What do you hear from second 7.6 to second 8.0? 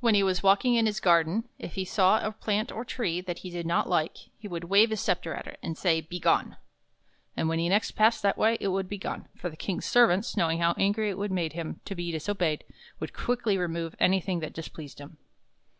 he next